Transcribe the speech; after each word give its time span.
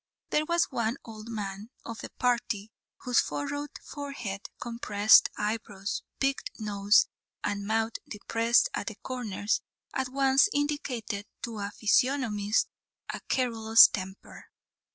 There 0.31 0.45
was 0.45 0.71
one 0.71 0.97
old 1.05 1.27
man 1.29 1.69
of 1.85 1.99
the 1.99 2.09
party 2.17 2.71
whose 3.01 3.19
furrowed 3.19 3.77
forehead, 3.83 4.47
compressed 4.59 5.29
eyebrows, 5.37 6.01
piqued 6.19 6.49
nose, 6.57 7.05
and 7.43 7.67
mouth 7.67 7.93
depressed 8.09 8.69
at 8.73 8.87
the 8.87 8.95
corners, 8.95 9.61
at 9.93 10.09
once 10.09 10.49
indicated 10.55 11.27
to 11.43 11.59
a 11.59 11.69
physiognomist 11.79 12.67
a 13.13 13.21
querulous 13.29 13.89
temper. 13.89 14.45